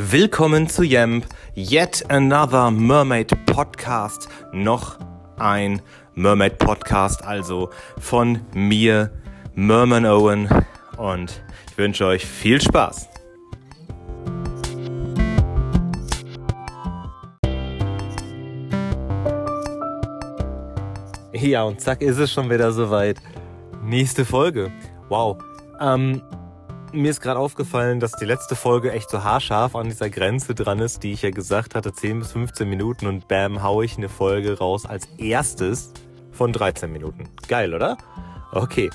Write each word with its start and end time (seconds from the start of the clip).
Willkommen 0.00 0.68
zu 0.68 0.84
Yamp, 0.84 1.26
yet 1.56 2.04
another 2.08 2.70
Mermaid 2.70 3.32
Podcast. 3.46 4.28
Noch 4.52 4.96
ein 5.38 5.82
Mermaid 6.14 6.58
Podcast, 6.58 7.24
also 7.24 7.70
von 7.98 8.42
mir, 8.54 9.10
Merman 9.56 10.06
Owen. 10.06 10.48
Und 10.98 11.42
ich 11.68 11.78
wünsche 11.78 12.06
euch 12.06 12.24
viel 12.24 12.60
Spaß. 12.60 13.08
Ja, 21.32 21.64
und 21.64 21.80
zack 21.80 22.02
ist 22.02 22.18
es 22.18 22.32
schon 22.32 22.48
wieder 22.48 22.70
soweit. 22.70 23.18
Nächste 23.82 24.24
Folge. 24.24 24.70
Wow. 25.08 25.38
Ähm, 25.80 26.22
mir 26.92 27.10
ist 27.10 27.20
gerade 27.20 27.38
aufgefallen, 27.38 28.00
dass 28.00 28.12
die 28.12 28.24
letzte 28.24 28.56
Folge 28.56 28.92
echt 28.92 29.10
so 29.10 29.22
haarscharf 29.22 29.76
an 29.76 29.88
dieser 29.88 30.10
Grenze 30.10 30.54
dran 30.54 30.78
ist, 30.78 31.02
die 31.02 31.12
ich 31.12 31.22
ja 31.22 31.30
gesagt 31.30 31.74
hatte, 31.74 31.92
10 31.92 32.20
bis 32.20 32.32
15 32.32 32.68
Minuten 32.68 33.06
und 33.06 33.28
bam, 33.28 33.62
hau 33.62 33.82
ich 33.82 33.96
eine 33.96 34.08
Folge 34.08 34.58
raus 34.58 34.86
als 34.86 35.06
erstes 35.18 35.92
von 36.32 36.52
13 36.52 36.90
Minuten. 36.90 37.28
Geil, 37.48 37.74
oder? 37.74 37.98
Okay. 38.52 38.90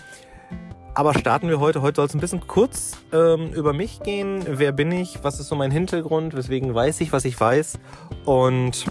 Aber 0.95 1.17
starten 1.17 1.49
wir 1.49 1.59
heute. 1.59 1.81
Heute 1.81 1.97
soll 1.97 2.05
es 2.05 2.13
ein 2.13 2.19
bisschen 2.19 2.45
kurz 2.47 2.97
ähm, 3.11 3.51
über 3.53 3.73
mich 3.73 4.01
gehen. 4.01 4.43
Wer 4.47 4.71
bin 4.71 4.91
ich? 4.91 5.23
Was 5.23 5.39
ist 5.39 5.47
so 5.47 5.55
mein 5.55 5.71
Hintergrund? 5.71 6.35
Weswegen 6.35 6.73
weiß 6.73 7.01
ich, 7.01 7.11
was 7.11 7.25
ich 7.25 7.39
weiß? 7.39 7.79
Und 8.25 8.85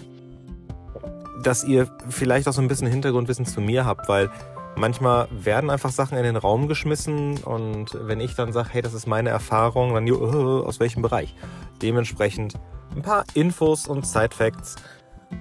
dass 1.43 1.63
ihr 1.63 1.89
vielleicht 2.09 2.47
auch 2.47 2.53
so 2.53 2.61
ein 2.61 2.67
bisschen 2.67 2.87
Hintergrundwissen 2.87 3.45
zu 3.45 3.61
mir 3.61 3.85
habt, 3.85 4.07
weil 4.07 4.29
manchmal 4.75 5.27
werden 5.31 5.69
einfach 5.69 5.91
Sachen 5.91 6.17
in 6.17 6.23
den 6.23 6.35
Raum 6.35 6.67
geschmissen 6.67 7.37
und 7.43 7.89
wenn 7.93 8.19
ich 8.19 8.35
dann 8.35 8.53
sage, 8.53 8.69
hey, 8.71 8.81
das 8.81 8.93
ist 8.93 9.07
meine 9.07 9.29
Erfahrung, 9.29 9.93
dann 9.93 10.09
uh, 10.09 10.63
aus 10.63 10.79
welchem 10.79 11.01
Bereich? 11.01 11.35
Dementsprechend 11.81 12.59
ein 12.95 13.01
paar 13.01 13.25
Infos 13.33 13.87
und 13.87 14.05
Side-Facts 14.05 14.75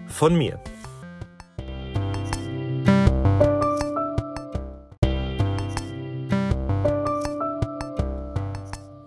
von 0.06 0.36
mir. 0.36 0.60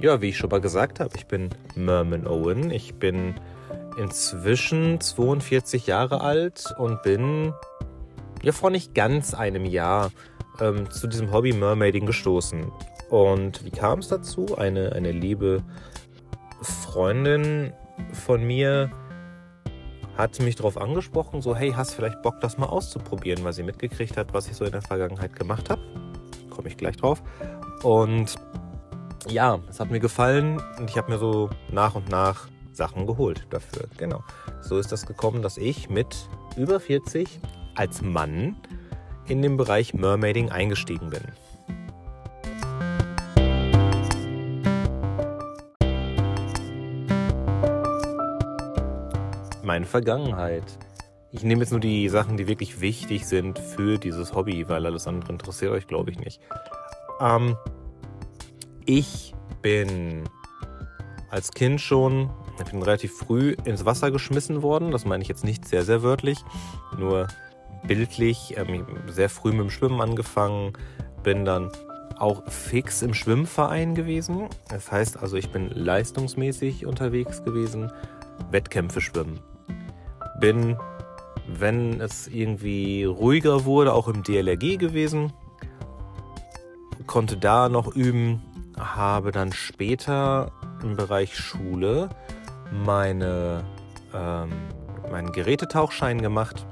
Ja, 0.05 0.21
wie 0.21 0.29
ich 0.29 0.37
schon 0.37 0.51
mal 0.51 0.61
gesagt 0.61 0.99
habe, 0.99 1.09
ich 1.15 1.25
bin 1.25 1.49
Merman 1.75 2.27
Owen. 2.27 2.69
Ich 2.69 2.93
bin 2.93 3.39
inzwischen 3.97 5.01
42 5.01 5.87
Jahre 5.87 6.21
alt 6.21 6.75
und 6.77 7.01
bin 7.01 7.53
ja 8.45 8.51
vor 8.51 8.69
nicht 8.69 8.93
ganz 8.93 9.33
einem 9.33 9.65
Jahr 9.65 10.11
ähm, 10.61 10.89
zu 10.91 11.07
diesem 11.07 11.33
Hobby 11.33 11.51
Mermaiding 11.51 12.05
gestoßen. 12.05 12.71
Und 13.09 13.65
wie 13.65 13.71
kam 13.71 13.99
es 13.99 14.07
dazu? 14.07 14.57
Eine, 14.57 14.93
eine 14.93 15.11
liebe 15.11 15.63
Freundin 16.61 17.73
von 18.13 18.43
mir 18.43 18.91
hat 20.15 20.39
mich 20.39 20.55
darauf 20.55 20.77
angesprochen, 20.77 21.41
so 21.41 21.55
hey, 21.55 21.73
hast 21.73 21.93
vielleicht 21.93 22.21
Bock, 22.21 22.39
das 22.39 22.57
mal 22.57 22.67
auszuprobieren, 22.67 23.43
weil 23.43 23.53
sie 23.53 23.63
mitgekriegt 23.63 24.15
hat, 24.15 24.33
was 24.33 24.47
ich 24.47 24.55
so 24.55 24.63
in 24.63 24.71
der 24.71 24.81
Vergangenheit 24.81 25.35
gemacht 25.35 25.69
habe. 25.69 25.81
Komme 26.49 26.69
ich 26.69 26.77
gleich 26.77 26.95
drauf. 26.95 27.21
Und 27.83 28.35
ja, 29.27 29.59
es 29.69 29.79
hat 29.79 29.89
mir 29.89 29.99
gefallen 29.99 30.61
und 30.77 30.89
ich 30.89 30.97
habe 30.97 31.11
mir 31.11 31.17
so 31.17 31.49
nach 31.71 31.95
und 31.95 32.09
nach 32.09 32.47
Sachen 32.71 33.07
geholt 33.07 33.47
dafür. 33.49 33.87
Genau. 33.97 34.23
So 34.61 34.77
ist 34.77 34.91
das 34.91 35.05
gekommen, 35.05 35.41
dass 35.41 35.57
ich 35.57 35.89
mit 35.89 36.29
über 36.55 36.79
40 36.79 37.41
als 37.75 38.01
Mann 38.01 38.55
in 39.27 39.41
den 39.41 39.57
Bereich 39.57 39.93
Mermaiding 39.93 40.49
eingestiegen 40.49 41.09
bin. 41.09 41.21
Meine 49.63 49.85
Vergangenheit. 49.85 50.63
Ich 51.31 51.43
nehme 51.43 51.61
jetzt 51.61 51.71
nur 51.71 51.79
die 51.79 52.07
Sachen, 52.07 52.37
die 52.37 52.47
wirklich 52.47 52.79
wichtig 52.79 53.25
sind 53.25 53.59
für 53.59 53.97
dieses 53.97 54.33
Hobby, 54.33 54.69
weil 54.69 54.85
alles 54.85 55.07
andere 55.07 55.33
interessiert 55.33 55.71
euch, 55.71 55.87
glaube 55.87 56.11
ich, 56.11 56.19
nicht. 56.19 56.39
Ähm, 57.19 57.57
ich 58.85 59.33
bin 59.61 60.23
als 61.31 61.51
Kind 61.51 61.81
schon, 61.81 62.29
ich 62.63 62.71
bin 62.71 62.81
relativ 62.81 63.17
früh 63.17 63.55
ins 63.65 63.83
Wasser 63.83 64.11
geschmissen 64.11 64.61
worden. 64.61 64.91
Das 64.91 65.03
meine 65.03 65.23
ich 65.23 65.27
jetzt 65.27 65.43
nicht 65.43 65.67
sehr, 65.67 65.83
sehr 65.83 66.03
wörtlich, 66.03 66.37
nur 66.97 67.27
bildlich 67.87 68.55
ähm, 68.57 68.85
sehr 69.07 69.29
früh 69.29 69.51
mit 69.51 69.61
dem 69.61 69.69
Schwimmen 69.69 70.01
angefangen, 70.01 70.73
bin 71.23 71.45
dann 71.45 71.71
auch 72.17 72.43
fix 72.49 73.01
im 73.01 73.13
Schwimmverein 73.13 73.95
gewesen. 73.95 74.47
Das 74.69 74.91
heißt 74.91 75.21
also, 75.21 75.35
ich 75.35 75.49
bin 75.49 75.69
leistungsmäßig 75.69 76.85
unterwegs 76.85 77.43
gewesen, 77.43 77.91
Wettkämpfe 78.51 79.01
schwimmen. 79.01 79.39
Bin, 80.39 80.77
wenn 81.47 81.99
es 82.01 82.27
irgendwie 82.27 83.03
ruhiger 83.03 83.65
wurde, 83.65 83.93
auch 83.93 84.07
im 84.07 84.23
DLRG 84.23 84.77
gewesen, 84.77 85.33
konnte 87.07 87.37
da 87.37 87.69
noch 87.69 87.95
üben, 87.95 88.41
habe 88.77 89.31
dann 89.31 89.51
später 89.51 90.51
im 90.83 90.95
Bereich 90.95 91.37
Schule 91.37 92.09
meine, 92.71 93.63
ähm, 94.13 94.49
meinen 95.11 95.31
Gerätetauchschein 95.31 96.21
gemacht 96.21 96.65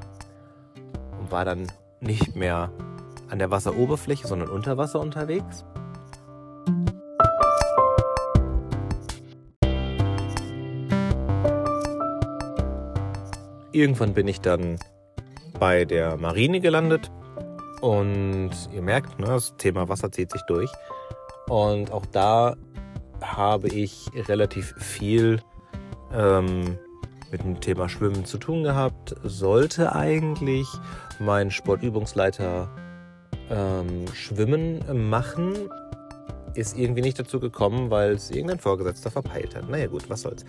war 1.32 1.46
dann 1.46 1.68
nicht 2.00 2.36
mehr 2.36 2.72
an 3.30 3.40
der 3.40 3.52
Wasseroberfläche, 3.52 4.28
sondern 4.28 4.50
unter 4.50 4.78
Wasser 4.78 5.00
unterwegs. 5.00 5.66
Irgendwann 13.72 14.14
bin 14.14 14.28
ich 14.28 14.40
dann 14.40 14.78
bei 15.60 15.84
der 15.86 16.18
Marine 16.18 16.60
gelandet 16.60 17.12
und 17.82 18.52
ihr 18.72 18.82
merkt, 18.82 19.20
ne, 19.20 19.26
das 19.26 19.58
Thema 19.58 19.90
Wasser 19.90 20.12
zieht 20.12 20.32
sich 20.32 20.44
durch. 20.44 20.72
Und 21.48 21.92
auch 21.92 22.06
da 22.06 22.56
habe 23.22 23.68
ich 23.70 24.10
relativ 24.28 24.76
viel 24.78 25.42
ähm, 26.14 26.78
mit 27.34 27.44
dem 27.44 27.60
Thema 27.60 27.90
Schwimmen 27.90 28.26
zu 28.26 28.38
tun 28.38 28.64
gehabt. 28.64 29.16
Sollte 29.24 29.94
eigentlich 29.96 30.68
mein 31.20 31.50
Sportübungsleiter 31.50 32.70
ähm, 33.50 34.06
Schwimmen 34.14 35.10
machen. 35.10 35.68
Ist 36.54 36.78
irgendwie 36.78 37.02
nicht 37.02 37.18
dazu 37.18 37.40
gekommen, 37.40 37.90
weil 37.90 38.12
es 38.12 38.30
irgendein 38.30 38.60
Vorgesetzter 38.60 39.10
verpeilt 39.10 39.56
hat. 39.56 39.68
Naja 39.68 39.88
gut, 39.88 40.08
was 40.12 40.22
soll's. 40.22 40.46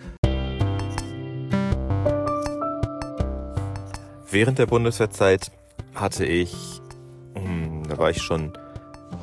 Während 4.29 4.59
der 4.59 4.67
Bundeswehrzeit 4.67 5.51
hatte 5.95 6.25
ich, 6.25 6.81
hm, 7.33 7.83
da 7.89 7.97
war 7.97 8.11
ich 8.11 8.21
schon 8.21 8.53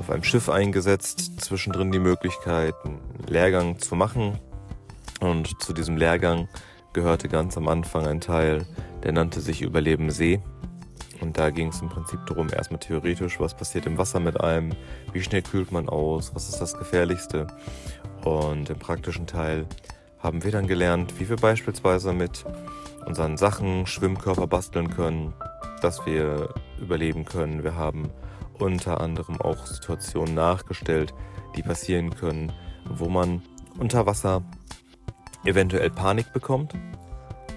auf 0.00 0.10
einem 0.10 0.24
Schiff 0.24 0.48
eingesetzt, 0.48 1.40
zwischendrin 1.40 1.92
die 1.92 2.00
Möglichkeit, 2.00 2.74
einen 2.84 2.98
Lehrgang 3.28 3.78
zu 3.78 3.94
machen. 3.94 4.40
Und 5.20 5.62
zu 5.62 5.72
diesem 5.72 5.96
Lehrgang 5.96 6.48
gehörte 6.92 7.28
ganz 7.28 7.56
am 7.56 7.68
Anfang 7.68 8.06
ein 8.06 8.20
Teil, 8.20 8.66
der 9.02 9.12
nannte 9.12 9.40
sich 9.40 9.62
Überleben 9.62 10.10
See. 10.10 10.40
Und 11.20 11.38
da 11.38 11.50
ging 11.50 11.68
es 11.68 11.80
im 11.80 11.88
Prinzip 11.88 12.18
darum, 12.26 12.48
erstmal 12.48 12.80
theoretisch, 12.80 13.38
was 13.38 13.54
passiert 13.54 13.86
im 13.86 13.96
Wasser 13.96 14.18
mit 14.18 14.40
einem, 14.40 14.72
wie 15.12 15.22
schnell 15.22 15.42
kühlt 15.42 15.70
man 15.70 15.88
aus, 15.88 16.34
was 16.34 16.48
ist 16.48 16.60
das 16.60 16.76
Gefährlichste. 16.76 17.46
Und 18.24 18.70
im 18.70 18.78
praktischen 18.78 19.26
Teil 19.26 19.66
haben 20.18 20.42
wir 20.42 20.50
dann 20.50 20.66
gelernt, 20.66 21.18
wie 21.18 21.28
wir 21.28 21.36
beispielsweise 21.36 22.12
mit 22.12 22.44
unseren 23.06 23.36
Sachen 23.36 23.86
Schwimmkörper 23.86 24.46
basteln 24.46 24.90
können, 24.90 25.32
dass 25.80 26.04
wir 26.06 26.54
überleben 26.80 27.24
können. 27.24 27.64
Wir 27.64 27.76
haben 27.76 28.10
unter 28.58 29.00
anderem 29.00 29.40
auch 29.40 29.66
Situationen 29.66 30.34
nachgestellt, 30.34 31.12
die 31.56 31.62
passieren 31.62 32.14
können, 32.14 32.52
wo 32.88 33.08
man 33.08 33.42
unter 33.78 34.06
Wasser 34.06 34.42
eventuell 35.44 35.90
Panik 35.90 36.32
bekommt 36.32 36.74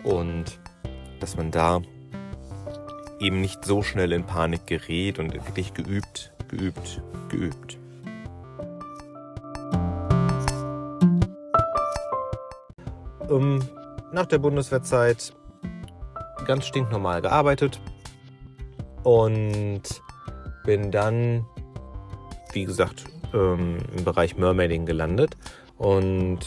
und 0.03 0.59
dass 1.19 1.37
man 1.37 1.51
da 1.51 1.81
eben 3.19 3.41
nicht 3.41 3.63
so 3.65 3.81
schnell 3.81 4.11
in 4.11 4.25
Panik 4.25 4.67
gerät 4.67 5.19
und 5.19 5.33
wirklich 5.33 5.73
geübt, 5.73 6.33
geübt, 6.47 7.01
geübt. 7.29 7.77
Um, 13.27 13.59
nach 14.11 14.27
der 14.27 14.37
Bundeswehrzeit 14.37 15.33
ganz 16.45 16.67
stinknormal 16.67 17.21
gearbeitet 17.21 17.81
und 19.03 19.81
bin 20.63 20.91
dann, 20.91 21.45
wie 22.53 22.65
gesagt, 22.65 23.05
ähm, 23.33 23.77
im 23.97 24.03
Bereich 24.03 24.37
Mermaiding 24.37 24.85
gelandet 24.85 25.37
und 25.77 26.39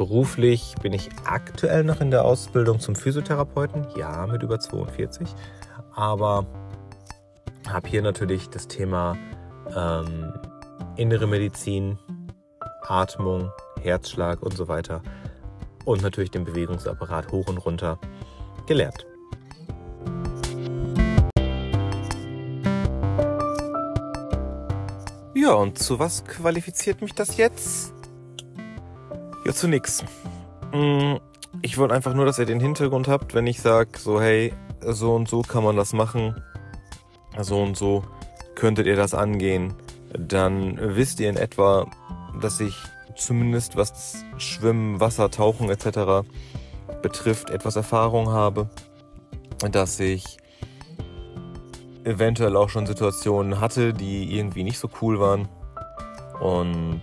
Beruflich 0.00 0.76
bin 0.80 0.94
ich 0.94 1.10
aktuell 1.26 1.84
noch 1.84 2.00
in 2.00 2.10
der 2.10 2.24
Ausbildung 2.24 2.80
zum 2.80 2.96
Physiotherapeuten, 2.96 3.86
ja, 3.98 4.26
mit 4.26 4.42
über 4.42 4.58
42, 4.58 5.28
aber 5.94 6.46
habe 7.68 7.86
hier 7.86 8.00
natürlich 8.00 8.48
das 8.48 8.66
Thema 8.66 9.18
ähm, 9.76 10.32
innere 10.96 11.26
Medizin, 11.26 11.98
Atmung, 12.80 13.50
Herzschlag 13.82 14.42
und 14.42 14.56
so 14.56 14.68
weiter 14.68 15.02
und 15.84 16.00
natürlich 16.00 16.30
den 16.30 16.44
Bewegungsapparat 16.44 17.30
hoch 17.30 17.48
und 17.48 17.58
runter 17.58 17.98
gelernt. 18.66 19.06
Ja, 25.34 25.52
und 25.52 25.78
zu 25.78 25.98
was 25.98 26.24
qualifiziert 26.24 27.02
mich 27.02 27.12
das 27.12 27.36
jetzt? 27.36 27.99
Ja, 29.44 29.54
zu 29.54 29.68
nix. 29.68 30.04
Mm, 30.72 31.14
ich 31.62 31.78
wollte 31.78 31.94
einfach 31.94 32.14
nur, 32.14 32.26
dass 32.26 32.38
ihr 32.38 32.44
den 32.44 32.60
Hintergrund 32.60 33.08
habt, 33.08 33.34
wenn 33.34 33.46
ich 33.46 33.60
sage, 33.62 33.98
so 33.98 34.20
hey, 34.20 34.52
so 34.82 35.14
und 35.14 35.28
so 35.28 35.40
kann 35.42 35.64
man 35.64 35.76
das 35.76 35.92
machen, 35.92 36.42
so 37.40 37.62
und 37.62 37.76
so 37.76 38.04
könntet 38.54 38.86
ihr 38.86 38.96
das 38.96 39.14
angehen, 39.14 39.74
dann 40.12 40.78
wisst 40.96 41.20
ihr 41.20 41.30
in 41.30 41.36
etwa, 41.36 41.86
dass 42.40 42.60
ich 42.60 42.76
zumindest 43.16 43.76
was 43.76 44.24
Schwimmen, 44.36 45.00
Wasser, 45.00 45.30
Tauchen 45.30 45.70
etc. 45.70 46.28
betrifft, 47.00 47.48
etwas 47.48 47.76
Erfahrung 47.76 48.28
habe, 48.28 48.68
dass 49.70 50.00
ich 50.00 50.36
eventuell 52.04 52.56
auch 52.56 52.68
schon 52.68 52.86
Situationen 52.86 53.60
hatte, 53.60 53.94
die 53.94 54.36
irgendwie 54.36 54.64
nicht 54.64 54.78
so 54.78 54.88
cool 55.00 55.18
waren. 55.18 55.48
Und 56.40 57.02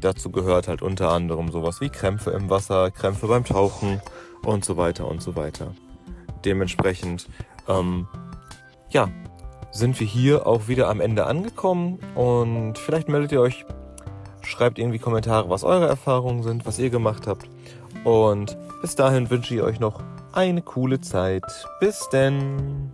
dazu 0.00 0.30
gehört 0.30 0.68
halt 0.68 0.82
unter 0.82 1.10
anderem 1.10 1.50
sowas 1.50 1.80
wie 1.80 1.88
Krämpfe 1.88 2.30
im 2.30 2.50
Wasser, 2.50 2.90
Krämpfe 2.90 3.26
beim 3.26 3.44
Tauchen 3.44 4.00
und 4.44 4.64
so 4.64 4.76
weiter 4.76 5.08
und 5.08 5.22
so 5.22 5.36
weiter. 5.36 5.72
Dementsprechend, 6.44 7.28
ähm, 7.68 8.06
ja, 8.90 9.08
sind 9.72 9.98
wir 10.00 10.06
hier 10.06 10.46
auch 10.46 10.68
wieder 10.68 10.88
am 10.88 11.00
Ende 11.00 11.26
angekommen 11.26 11.98
und 12.14 12.78
vielleicht 12.78 13.08
meldet 13.08 13.32
ihr 13.32 13.40
euch, 13.40 13.64
schreibt 14.42 14.78
irgendwie 14.78 14.98
Kommentare, 14.98 15.50
was 15.50 15.64
eure 15.64 15.88
Erfahrungen 15.88 16.42
sind, 16.42 16.66
was 16.66 16.78
ihr 16.78 16.90
gemacht 16.90 17.26
habt. 17.26 17.48
Und 18.04 18.56
bis 18.80 18.94
dahin 18.94 19.28
wünsche 19.30 19.54
ich 19.54 19.62
euch 19.62 19.80
noch 19.80 20.02
eine 20.32 20.62
coole 20.62 21.00
Zeit. 21.00 21.44
Bis 21.80 22.08
denn. 22.10 22.92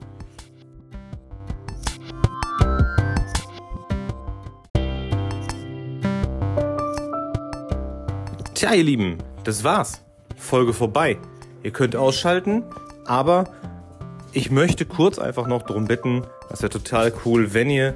Tja, 8.63 8.75
ihr 8.75 8.85
Lieben, 8.85 9.19
das 9.43 9.65
war's. 9.65 10.05
Folge 10.37 10.73
vorbei. 10.73 11.19
Ihr 11.65 11.73
könnt 11.73 11.97
ausschalten, 11.97 12.63
aber 13.05 13.47
ich 14.33 14.53
möchte 14.53 14.87
kurz 14.87 15.19
einfach 15.19 15.49
noch 15.49 15.63
darum 15.63 15.87
bitten, 15.87 16.23
das 16.49 16.63
wäre 16.63 16.71
total 16.71 17.13
cool, 17.25 17.55
wenn 17.55 17.69
ihr 17.69 17.95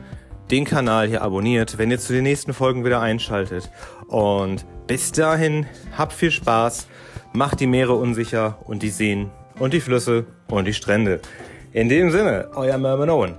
den 0.50 0.64
Kanal 0.64 1.06
hier 1.06 1.22
abonniert, 1.22 1.78
wenn 1.78 1.92
ihr 1.92 2.00
zu 2.00 2.12
den 2.12 2.24
nächsten 2.24 2.52
Folgen 2.52 2.84
wieder 2.84 3.00
einschaltet. 3.00 3.70
Und 4.08 4.66
bis 4.88 5.12
dahin, 5.12 5.66
habt 5.96 6.12
viel 6.12 6.32
Spaß, 6.32 6.88
macht 7.32 7.60
die 7.60 7.68
Meere 7.68 7.94
unsicher 7.94 8.58
und 8.64 8.82
die 8.82 8.90
Seen 8.90 9.30
und 9.60 9.72
die 9.72 9.80
Flüsse 9.80 10.26
und 10.48 10.64
die 10.64 10.74
Strände. 10.74 11.20
In 11.70 11.88
dem 11.88 12.10
Sinne, 12.10 12.48
euer 12.56 12.76
Merman 12.76 13.10
Owen. 13.10 13.34